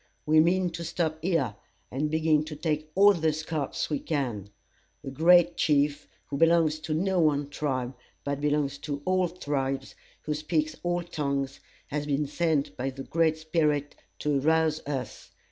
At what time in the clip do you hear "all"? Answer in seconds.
2.95-3.13, 9.05-9.29, 10.81-11.03